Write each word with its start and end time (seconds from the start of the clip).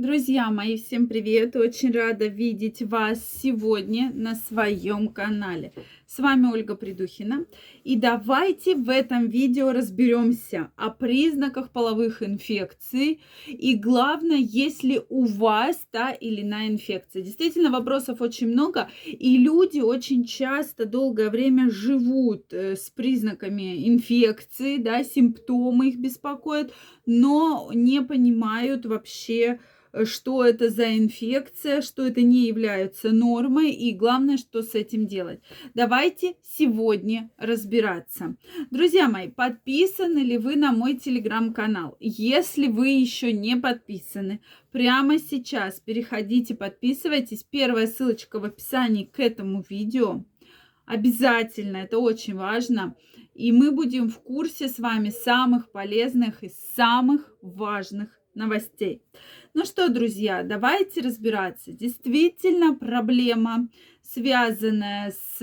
Друзья 0.00 0.50
мои, 0.50 0.78
всем 0.78 1.08
привет! 1.08 1.56
Очень 1.56 1.92
рада 1.92 2.26
видеть 2.26 2.80
вас 2.80 3.20
сегодня 3.42 4.10
на 4.14 4.34
своем 4.34 5.08
канале. 5.08 5.74
С 6.06 6.18
вами 6.20 6.46
Ольга 6.46 6.74
Придухина. 6.74 7.44
И 7.84 7.96
давайте 7.96 8.76
в 8.76 8.88
этом 8.88 9.28
видео 9.28 9.72
разберемся 9.72 10.70
о 10.76 10.88
признаках 10.88 11.70
половых 11.70 12.22
инфекций. 12.22 13.20
И 13.46 13.74
главное, 13.74 14.38
если 14.38 15.02
у 15.10 15.26
вас 15.26 15.78
та 15.90 16.12
или 16.12 16.40
иная 16.40 16.68
инфекция. 16.68 17.20
Действительно, 17.20 17.70
вопросов 17.70 18.22
очень 18.22 18.48
много. 18.48 18.88
И 19.04 19.36
люди 19.36 19.80
очень 19.80 20.24
часто 20.24 20.86
долгое 20.86 21.28
время 21.28 21.68
живут 21.68 22.54
э, 22.54 22.74
с 22.74 22.88
признаками 22.88 23.86
инфекции, 23.86 24.78
да, 24.78 25.04
симптомы 25.04 25.90
их 25.90 25.98
беспокоят, 25.98 26.72
но 27.04 27.70
не 27.74 28.00
понимают 28.00 28.86
вообще, 28.86 29.60
что 30.04 30.44
это 30.44 30.70
за 30.70 30.96
инфекция, 30.96 31.82
что 31.82 32.06
это 32.06 32.22
не 32.22 32.46
является 32.46 33.10
нормой 33.10 33.70
и 33.70 33.94
главное, 33.94 34.36
что 34.36 34.62
с 34.62 34.74
этим 34.74 35.06
делать. 35.06 35.40
Давайте 35.74 36.34
сегодня 36.42 37.30
разбираться. 37.36 38.36
Друзья 38.70 39.08
мои, 39.08 39.28
подписаны 39.28 40.18
ли 40.18 40.38
вы 40.38 40.56
на 40.56 40.72
мой 40.72 40.94
телеграм-канал? 40.94 41.96
Если 42.00 42.68
вы 42.68 42.88
еще 42.88 43.32
не 43.32 43.56
подписаны, 43.56 44.40
прямо 44.72 45.18
сейчас 45.18 45.80
переходите, 45.80 46.54
подписывайтесь. 46.54 47.44
Первая 47.44 47.86
ссылочка 47.86 48.38
в 48.38 48.44
описании 48.44 49.04
к 49.04 49.20
этому 49.20 49.64
видео. 49.68 50.24
Обязательно, 50.86 51.78
это 51.78 51.98
очень 51.98 52.34
важно. 52.34 52.96
И 53.34 53.52
мы 53.52 53.70
будем 53.70 54.10
в 54.10 54.18
курсе 54.20 54.68
с 54.68 54.78
вами 54.78 55.10
самых 55.10 55.70
полезных 55.70 56.42
и 56.42 56.50
самых 56.74 57.32
важных 57.42 58.08
новостей. 58.34 59.02
Ну 59.52 59.64
что, 59.64 59.88
друзья, 59.88 60.44
давайте 60.44 61.00
разбираться. 61.00 61.72
Действительно, 61.72 62.74
проблема, 62.74 63.68
связанная 64.02 65.12
с 65.12 65.42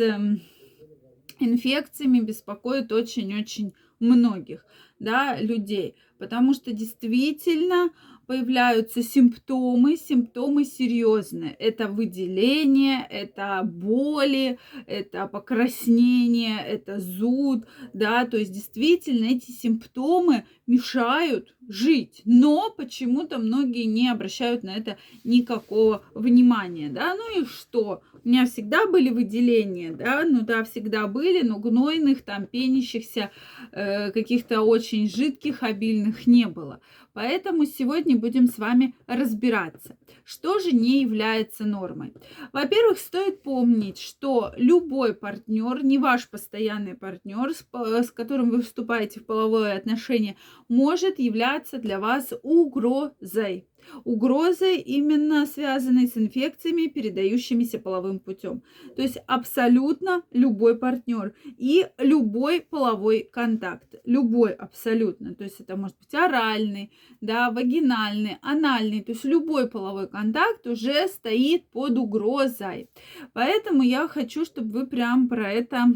инфекциями, 1.39 2.21
беспокоит 2.21 2.91
очень-очень 2.91 3.73
многих 3.99 4.65
да, 4.99 5.37
людей, 5.39 5.95
потому 6.19 6.53
что 6.53 6.71
действительно 6.71 7.89
появляются 8.27 9.01
симптомы, 9.01 9.95
симптомы 9.95 10.65
серьезные. 10.65 11.55
Это 11.57 11.87
выделение, 11.87 13.07
это 13.09 13.61
боли, 13.63 14.59
это 14.85 15.27
покраснение, 15.27 16.59
это 16.59 16.99
зуд, 16.99 17.65
да, 17.93 18.25
то 18.25 18.37
есть 18.37 18.51
действительно 18.51 19.25
эти 19.25 19.51
симптомы 19.51 20.43
мешают 20.67 21.55
жить, 21.69 22.21
но 22.25 22.69
почему-то 22.69 23.39
многие 23.39 23.85
не 23.85 24.09
обращают 24.09 24.63
на 24.63 24.75
это 24.75 24.97
никакого 25.23 26.03
внимания, 26.13 26.89
да, 26.89 27.15
ну 27.15 27.41
и 27.41 27.45
что? 27.45 28.01
У 28.25 28.29
меня 28.29 28.45
всегда 28.45 28.87
были 28.87 29.09
выделения, 29.09 29.93
да, 29.93 30.25
ну 30.25 30.41
да, 30.41 30.65
всегда 30.65 31.07
были, 31.07 31.43
но 31.43 31.59
гнойных, 31.59 32.23
там, 32.23 32.45
пенящихся, 32.45 33.31
э, 33.71 34.11
каких-то 34.11 34.61
очень 34.61 35.09
жидких, 35.09 35.63
обильных 35.63 36.27
не 36.27 36.45
было. 36.45 36.81
Поэтому 37.17 37.65
сегодня 37.65 38.15
будем 38.15 38.45
с 38.45 38.59
вами 38.59 38.93
разбираться, 39.07 39.97
что 40.23 40.59
же 40.59 40.71
не 40.71 41.01
является 41.01 41.65
нормой. 41.65 42.13
Во-первых, 42.53 42.99
стоит 42.99 43.41
помнить, 43.41 43.97
что 43.97 44.51
любой 44.55 45.15
партнер, 45.15 45.83
не 45.83 45.97
ваш 45.97 46.29
постоянный 46.29 46.93
партнер, 46.93 47.53
с, 47.55 48.11
которым 48.11 48.51
вы 48.51 48.61
вступаете 48.61 49.19
в 49.19 49.25
половое 49.25 49.75
отношение, 49.75 50.37
может 50.69 51.17
являться 51.17 51.79
для 51.79 51.99
вас 51.99 52.33
угрозой 52.43 53.67
угрозой 54.03 54.77
именно 54.77 55.45
связанной 55.45 56.07
с 56.07 56.17
инфекциями, 56.17 56.87
передающимися 56.87 57.79
половым 57.79 58.19
путем. 58.19 58.63
То 58.95 59.01
есть 59.01 59.17
абсолютно 59.27 60.23
любой 60.31 60.77
партнер 60.77 61.33
и 61.57 61.87
любой 61.97 62.61
половой 62.61 63.27
контакт. 63.31 63.95
Любой 64.05 64.51
абсолютно. 64.51 65.35
То 65.35 65.43
есть 65.43 65.59
это 65.59 65.75
может 65.75 65.97
быть 65.97 66.13
оральный, 66.13 66.91
да, 67.21 67.51
вагинальный, 67.51 68.37
анальный. 68.41 69.01
То 69.01 69.11
есть 69.11 69.25
любой 69.25 69.69
половой 69.69 70.07
контакт 70.07 70.67
уже 70.67 71.07
стоит 71.07 71.67
под 71.69 71.97
угрозой. 71.97 72.89
Поэтому 73.33 73.83
я 73.83 74.07
хочу, 74.07 74.45
чтобы 74.45 74.79
вы 74.79 74.87
прям 74.87 75.27
про 75.27 75.51
это 75.51 75.87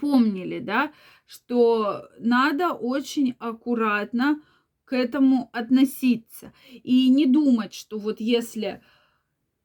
помнили, 0.00 0.58
да, 0.58 0.92
что 1.26 2.08
надо 2.18 2.72
очень 2.72 3.34
аккуратно 3.38 4.40
к 4.86 4.94
этому 4.94 5.50
относиться. 5.52 6.54
И 6.70 7.10
не 7.10 7.26
думать, 7.26 7.74
что 7.74 7.98
вот 7.98 8.20
если 8.20 8.80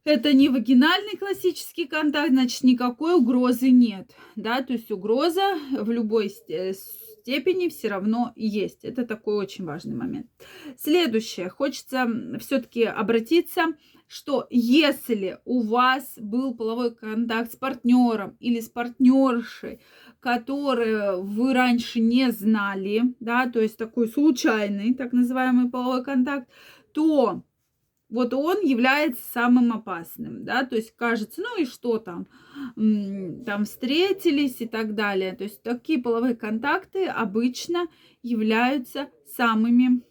это 0.04 0.34
не 0.34 0.50
вагинальный 0.50 1.16
классический 1.18 1.86
контакт, 1.86 2.32
значит 2.32 2.64
никакой 2.64 3.16
угрозы 3.16 3.70
нет. 3.70 4.12
Да, 4.36 4.62
то 4.64 4.74
есть 4.74 4.92
угроза 4.92 5.58
в 5.72 5.90
любой 5.92 6.30
степени 7.22 7.70
все 7.70 7.90
равно 7.90 8.34
есть. 8.36 8.84
Это 8.84 9.06
такой 9.06 9.36
очень 9.36 9.66
важный 9.66 9.96
момент. 9.96 10.28
Следующее. 10.78 11.50
Хочется 11.50 12.08
все-таки 12.40 12.84
обратиться, 12.84 13.68
что 14.08 14.48
если 14.50 15.40
у 15.46 15.62
вас 15.62 16.14
был 16.18 16.56
половой 16.56 16.94
контакт 16.94 17.54
с 17.54 17.56
партнером 17.56 18.36
или 18.40 18.60
с 18.60 18.70
партнершей, 18.70 19.80
которые 20.20 21.22
вы 21.22 21.54
раньше 21.54 22.00
не 22.00 22.32
знали, 22.32 23.16
да, 23.20 23.50
то 23.50 23.62
есть 23.62 23.78
такой 23.78 24.08
случайный, 24.08 24.94
так 24.94 25.14
называемый 25.14 25.70
половой 25.70 26.04
контакт, 26.04 26.50
то 26.92 27.44
вот 28.12 28.34
он 28.34 28.62
является 28.62 29.24
самым 29.32 29.72
опасным, 29.72 30.44
да, 30.44 30.66
то 30.66 30.76
есть 30.76 30.94
кажется, 30.96 31.42
ну 31.42 31.60
и 31.60 31.66
что 31.66 31.98
там, 31.98 32.28
там 32.76 33.66
встретились 33.66 34.60
и 34.60 34.68
так 34.68 34.96
далее. 34.96 35.34
То 35.34 35.46
есть 35.46 35.64
такие 35.64 36.00
половые 36.00 36.36
контакты 36.36 37.08
обычно 37.08 37.88
являются 38.22 39.10
самыми 39.26 40.04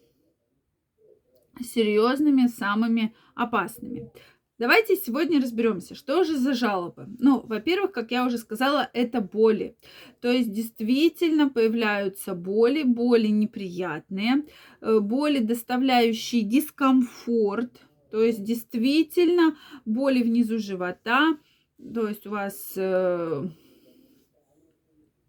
серьезными, 1.62 2.46
самыми 2.46 3.14
опасными. 3.34 4.10
Давайте 4.58 4.96
сегодня 4.96 5.40
разберемся, 5.40 5.94
что 5.94 6.22
же 6.24 6.36
за 6.36 6.52
жалобы. 6.52 7.06
Ну, 7.18 7.40
во-первых, 7.46 7.92
как 7.92 8.10
я 8.10 8.26
уже 8.26 8.36
сказала, 8.36 8.90
это 8.92 9.22
боли. 9.22 9.74
То 10.20 10.30
есть 10.30 10.52
действительно 10.52 11.48
появляются 11.48 12.34
боли, 12.34 12.82
боли 12.82 13.28
неприятные, 13.28 14.44
э, 14.82 15.00
боли, 15.00 15.38
доставляющие 15.38 16.42
дискомфорт. 16.42 17.80
То 18.10 18.22
есть 18.22 18.42
действительно 18.42 19.56
боли 19.84 20.22
внизу 20.22 20.58
живота. 20.58 21.36
То 21.94 22.08
есть 22.08 22.26
у 22.26 22.30
вас 22.30 22.72
э, 22.76 23.44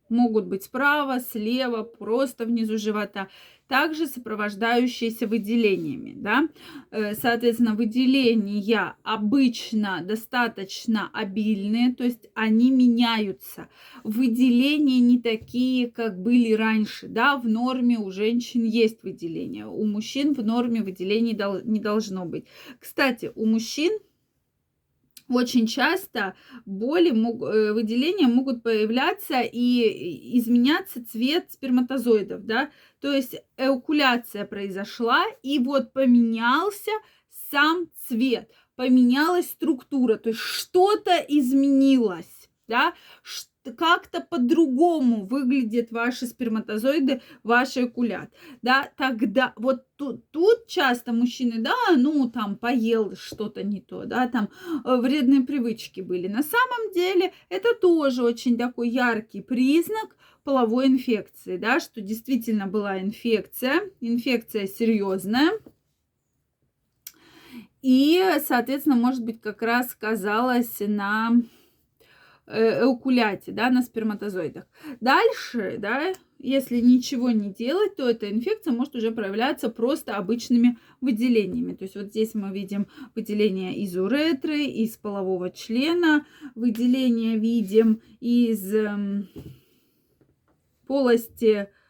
могут 0.09 0.45
быть 0.45 0.63
справа, 0.63 1.19
слева, 1.19 1.83
просто 1.83 2.45
внизу 2.45 2.77
живота 2.77 3.29
также 3.71 4.07
сопровождающиеся 4.07 5.27
выделениями. 5.27 6.13
Да? 6.17 6.49
Э, 6.91 7.15
соответственно, 7.15 7.73
выделения 7.73 8.95
обычно 9.01 10.01
достаточно 10.03 11.09
обильные, 11.13 11.95
то 11.95 12.03
есть 12.03 12.29
они 12.33 12.69
меняются. 12.69 13.69
Выделения 14.03 14.99
не 14.99 15.21
такие, 15.21 15.89
как 15.89 16.21
были 16.21 16.51
раньше. 16.51 17.07
Да? 17.07 17.37
В 17.37 17.47
норме 17.47 17.97
у 17.97 18.11
женщин 18.11 18.65
есть 18.65 19.03
выделения, 19.03 19.65
у 19.65 19.85
мужчин 19.85 20.33
в 20.33 20.43
норме 20.43 20.81
выделений 20.81 21.39
не 21.63 21.79
должно 21.79 22.25
быть. 22.25 22.43
Кстати, 22.77 23.31
у 23.35 23.45
мужчин 23.45 23.97
очень 25.35 25.67
часто 25.67 26.35
боли, 26.65 27.09
э, 27.09 27.73
выделения 27.73 28.27
могут 28.27 28.63
появляться 28.63 29.41
и 29.41 30.37
изменяться 30.37 31.05
цвет 31.05 31.51
сперматозоидов, 31.51 32.45
да, 32.45 32.71
то 32.99 33.11
есть 33.11 33.35
эукуляция 33.57 34.45
произошла, 34.45 35.23
и 35.43 35.59
вот 35.59 35.93
поменялся 35.93 36.91
сам 37.51 37.87
цвет, 38.07 38.49
поменялась 38.75 39.49
структура, 39.49 40.17
то 40.17 40.29
есть 40.29 40.41
что-то 40.41 41.17
изменилось, 41.27 42.40
да, 42.71 42.93
как-то 43.75 44.21
по-другому 44.21 45.27
выглядят 45.27 45.91
ваши 45.91 46.25
сперматозоиды, 46.25 47.21
ваш 47.43 47.77
экулят, 47.77 48.31
да, 48.61 48.89
тогда 48.97 49.53
вот 49.57 49.85
тут, 49.97 50.25
тут 50.31 50.67
часто 50.67 51.11
мужчины, 51.13 51.59
да, 51.59 51.75
ну, 51.95 52.29
там, 52.29 52.55
поел 52.55 53.15
что-то 53.15 53.63
не 53.63 53.81
то, 53.81 54.05
да, 54.05 54.27
там, 54.27 54.49
э, 54.85 54.95
вредные 54.95 55.41
привычки 55.41 56.01
были. 56.01 56.27
На 56.27 56.41
самом 56.41 56.93
деле 56.93 57.33
это 57.49 57.75
тоже 57.75 58.23
очень 58.23 58.57
такой 58.57 58.89
яркий 58.89 59.41
признак 59.41 60.15
половой 60.43 60.87
инфекции, 60.87 61.57
да, 61.57 61.79
что 61.79 62.01
действительно 62.01 62.65
была 62.65 62.99
инфекция, 62.99 63.81
инфекция 63.99 64.65
серьезная, 64.65 65.51
и, 67.83 68.23
соответственно, 68.47 68.95
может 68.95 69.23
быть, 69.23 69.41
как 69.41 69.61
раз 69.61 69.91
сказалось 69.91 70.79
на 70.79 71.31
эукуляте, 72.47 73.51
да, 73.51 73.69
на 73.69 73.81
сперматозоидах. 73.81 74.65
Дальше, 74.99 75.77
да, 75.79 76.13
если 76.39 76.79
ничего 76.79 77.31
не 77.31 77.53
делать, 77.53 77.95
то 77.95 78.09
эта 78.09 78.29
инфекция 78.31 78.73
может 78.73 78.95
уже 78.95 79.11
проявляться 79.11 79.69
просто 79.69 80.15
обычными 80.17 80.77
выделениями. 80.99 81.73
То 81.73 81.83
есть 81.83 81.95
вот 81.95 82.07
здесь 82.07 82.33
мы 82.33 82.51
видим 82.51 82.87
выделение 83.15 83.75
из 83.75 83.95
уретры, 83.95 84.63
из 84.65 84.97
полового 84.97 85.51
члена, 85.51 86.25
выделение 86.55 87.37
видим 87.37 88.01
из 88.19 88.73
эм, 88.73 89.29
полости 90.87 91.55
Э, 91.55 91.80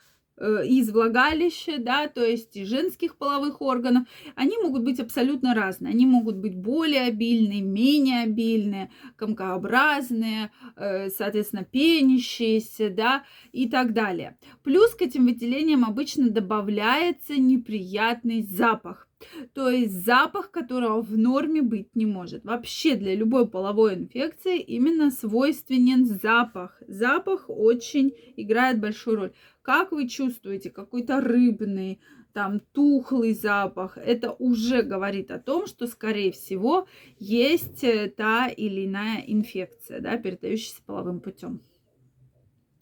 из 0.41 0.91
влагалища, 0.91 1.77
да, 1.77 2.07
то 2.07 2.23
есть 2.25 2.55
женских 2.65 3.17
половых 3.17 3.61
органов, 3.61 4.07
они 4.35 4.57
могут 4.57 4.83
быть 4.83 4.99
абсолютно 4.99 5.53
разные. 5.53 5.91
Они 5.91 6.05
могут 6.05 6.37
быть 6.37 6.55
более 6.55 7.03
обильные, 7.03 7.61
менее 7.61 8.23
обильные, 8.23 8.91
комкообразные, 9.15 10.51
э, 10.75 11.09
соответственно, 11.09 11.63
пенящиеся, 11.63 12.89
да, 12.89 13.23
и 13.51 13.69
так 13.69 13.93
далее. 13.93 14.37
Плюс 14.63 14.95
к 14.95 15.01
этим 15.01 15.25
выделениям 15.25 15.85
обычно 15.85 16.29
добавляется 16.29 17.35
неприятный 17.37 18.41
запах. 18.43 19.07
То 19.53 19.69
есть 19.69 20.05
запах, 20.05 20.51
которого 20.51 21.01
в 21.01 21.17
норме 21.17 21.61
быть 21.61 21.95
не 21.95 22.05
может. 22.05 22.43
Вообще 22.43 22.95
для 22.95 23.15
любой 23.15 23.47
половой 23.47 23.95
инфекции 23.95 24.59
именно 24.59 25.11
свойственен 25.11 26.05
запах. 26.05 26.81
Запах 26.87 27.45
очень 27.47 28.13
играет 28.35 28.79
большую 28.79 29.17
роль. 29.17 29.33
Как 29.61 29.91
вы 29.91 30.07
чувствуете 30.07 30.69
какой-то 30.69 31.21
рыбный, 31.21 31.99
там 32.33 32.61
тухлый 32.71 33.33
запах, 33.33 33.97
это 33.97 34.31
уже 34.31 34.83
говорит 34.83 35.31
о 35.31 35.39
том, 35.39 35.67
что, 35.67 35.87
скорее 35.87 36.31
всего, 36.31 36.87
есть 37.19 37.83
э, 37.83 38.09
та 38.15 38.47
или 38.47 38.85
иная 38.85 39.23
инфекция, 39.27 39.99
да, 39.99 40.17
передающаяся 40.17 40.81
половым 40.85 41.19
путем. 41.19 41.61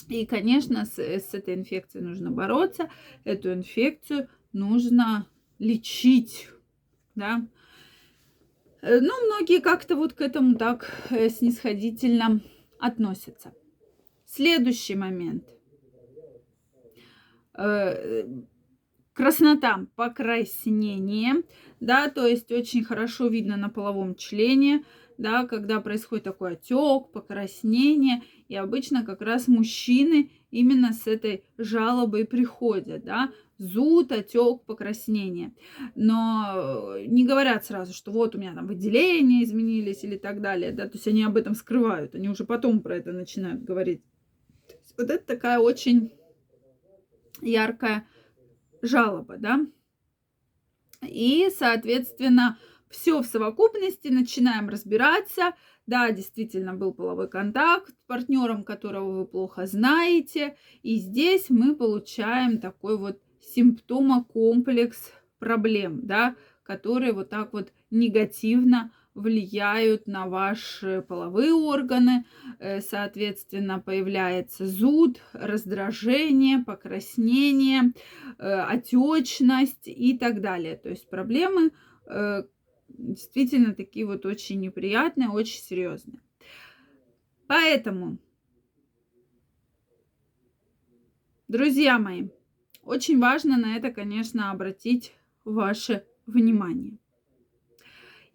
И, 0.07 0.25
конечно, 0.25 0.85
с, 0.85 0.97
с 0.97 1.33
этой 1.33 1.55
инфекцией 1.55 2.03
нужно 2.03 2.31
бороться. 2.31 2.89
Эту 3.23 3.53
инфекцию 3.53 4.27
нужно 4.53 5.27
лечить, 5.59 6.47
да. 7.15 7.45
Э, 8.81 8.99
ну, 8.99 9.13
многие 9.25 9.59
как-то 9.59 9.95
вот 9.95 10.13
к 10.13 10.21
этому 10.21 10.55
так 10.55 10.89
э, 11.09 11.29
снисходительно 11.29 12.41
относятся. 12.79 13.53
Следующий 14.25 14.95
момент. 14.95 15.43
Э, 17.57 18.25
краснота, 19.13 19.85
покраснение, 19.95 21.43
да, 21.81 22.09
то 22.09 22.25
есть 22.25 22.51
очень 22.51 22.85
хорошо 22.85 23.27
видно 23.27 23.57
на 23.57 23.69
половом 23.69 24.15
члене, 24.15 24.85
да, 25.17 25.45
когда 25.45 25.81
происходит 25.81 26.23
такой 26.23 26.53
отек, 26.53 27.11
покраснение, 27.11 28.23
и 28.47 28.55
обычно 28.55 29.03
как 29.03 29.19
раз 29.21 29.49
мужчины 29.49 30.31
именно 30.51 30.93
с 30.93 31.05
этой 31.05 31.43
жалобой 31.57 32.23
приходят, 32.23 33.03
да, 33.03 33.33
зуд, 33.59 34.11
отек, 34.11 34.63
покраснение. 34.65 35.53
Но 35.95 36.95
э, 36.95 37.05
не 37.05 37.25
говорят 37.27 37.65
сразу, 37.65 37.93
что 37.93 38.11
вот 38.11 38.33
у 38.35 38.39
меня 38.39 38.55
там 38.55 38.65
выделения 38.65 39.43
изменились 39.43 40.03
или 40.03 40.17
так 40.17 40.41
далее, 40.41 40.71
да, 40.71 40.85
то 40.85 40.93
есть 40.93 41.07
они 41.07 41.23
об 41.23 41.37
этом 41.37 41.53
скрывают, 41.53 42.15
они 42.15 42.29
уже 42.29 42.45
потом 42.45 42.81
про 42.81 42.95
это 42.95 43.11
начинают 43.11 43.63
говорить. 43.63 44.01
Вот 44.97 45.09
это 45.09 45.25
такая 45.25 45.59
очень 45.59 46.11
яркая 47.41 48.07
жалоба, 48.81 49.37
да. 49.37 49.65
И, 51.01 51.49
соответственно, 51.57 52.57
все 52.89 53.21
в 53.21 53.25
совокупности, 53.25 54.07
начинаем 54.07 54.67
разбираться. 54.67 55.53
Да, 55.85 56.11
действительно 56.11 56.73
был 56.73 56.93
половой 56.93 57.29
контакт 57.29 57.89
с 57.89 58.07
партнером, 58.07 58.63
которого 58.63 59.19
вы 59.19 59.25
плохо 59.25 59.65
знаете. 59.65 60.57
И 60.83 60.97
здесь 60.97 61.49
мы 61.49 61.75
получаем 61.75 62.59
такой 62.59 62.97
вот 62.97 63.21
симптомокомплекс 63.41 65.13
проблем, 65.39 66.01
да, 66.03 66.35
которые 66.63 67.13
вот 67.13 67.29
так 67.29 67.53
вот 67.53 67.71
негативно 67.89 68.91
влияют 69.15 70.07
на 70.07 70.27
ваши 70.27 71.03
половые 71.07 71.53
органы. 71.53 72.25
Э, 72.59 72.81
соответственно, 72.81 73.79
появляется 73.79 74.65
зуд, 74.65 75.21
раздражение, 75.33 76.59
покраснение, 76.59 77.93
э, 78.37 78.43
отечность 78.43 79.87
и 79.87 80.17
так 80.17 80.41
далее. 80.41 80.77
То 80.77 80.89
есть 80.89 81.09
проблемы 81.09 81.71
э, 82.07 82.43
действительно 82.87 83.73
такие 83.73 84.05
вот 84.05 84.25
очень 84.25 84.59
неприятные, 84.59 85.29
очень 85.29 85.61
серьезные. 85.61 86.21
Поэтому, 87.47 88.19
друзья 91.47 91.97
мои, 91.97 92.29
очень 92.89 93.19
важно 93.19 93.55
на 93.55 93.75
это, 93.75 93.91
конечно, 93.91 94.49
обратить 94.49 95.13
ваше 95.45 96.05
внимание. 96.25 96.97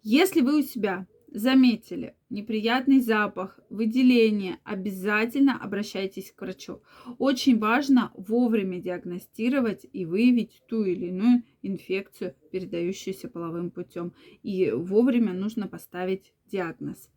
Если 0.01 0.39
вы 0.39 0.59
у 0.59 0.63
себя 0.63 1.07
заметили 1.27 2.15
неприятный 2.29 3.01
запах, 3.01 3.59
выделение, 3.69 4.59
обязательно 4.63 5.61
обращайтесь 5.61 6.31
к 6.31 6.41
врачу. 6.41 6.81
Очень 7.17 7.59
важно 7.59 8.13
вовремя 8.15 8.79
диагностировать 8.79 9.85
и 9.91 10.05
выявить 10.05 10.61
ту 10.69 10.85
или 10.85 11.07
иную 11.07 11.43
инфекцию, 11.61 12.35
передающуюся 12.51 13.27
половым 13.27 13.71
путем. 13.71 14.13
И 14.41 14.71
вовремя 14.71 15.33
нужно 15.33 15.67
поставить 15.67 16.33
диагноз. 16.49 17.09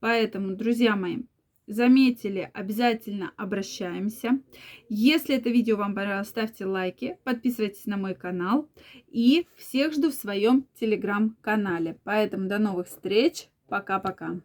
Поэтому, 0.00 0.56
друзья 0.56 0.96
мои, 0.96 1.18
заметили, 1.70 2.50
обязательно 2.52 3.32
обращаемся. 3.36 4.40
Если 4.88 5.36
это 5.36 5.50
видео 5.50 5.76
вам 5.76 5.94
понравилось, 5.94 6.28
ставьте 6.28 6.66
лайки, 6.66 7.18
подписывайтесь 7.24 7.86
на 7.86 7.96
мой 7.96 8.14
канал 8.14 8.68
и 9.08 9.46
всех 9.56 9.92
жду 9.92 10.10
в 10.10 10.14
своем 10.14 10.66
телеграм-канале. 10.78 11.98
Поэтому 12.04 12.48
до 12.48 12.58
новых 12.58 12.88
встреч. 12.88 13.48
Пока-пока. 13.68 14.40